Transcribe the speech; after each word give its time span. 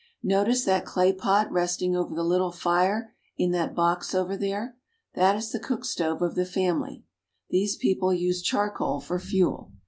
Notice 0.23 0.65
that 0.65 0.83
clay 0.83 1.13
pot 1.13 1.51
resting 1.51 1.95
over 1.95 2.15
the 2.15 2.23
little 2.23 2.51
fire 2.51 3.13
in 3.37 3.51
that 3.51 3.75
box 3.75 4.15
over 4.15 4.35
there. 4.35 4.75
That 5.13 5.35
is 5.35 5.51
the 5.51 5.59
cook 5.59 5.85
stove 5.85 6.23
of 6.23 6.33
the 6.33 6.43
family. 6.43 7.03
These 7.51 7.75
people 7.75 8.11
use 8.11 8.41
charcoal 8.41 8.99
for 8.99 9.19
fuel. 9.19 9.73